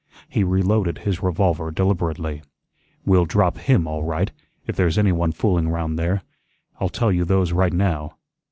He 0.27 0.43
reloaded 0.43 0.97
his 0.97 1.21
revolver 1.21 1.69
deliberately. 1.69 2.41
"We'll 3.05 3.25
drop 3.27 3.59
HIM 3.59 3.85
all 3.85 4.01
right, 4.03 4.31
if 4.65 4.75
there's 4.75 4.97
anyone 4.97 5.31
fooling 5.31 5.69
round 5.69 5.99
there; 5.99 6.23
I'll 6.79 6.89
tell 6.89 7.11
you 7.11 7.23
those 7.23 7.51
right 7.53 7.71
now. 7.71 8.15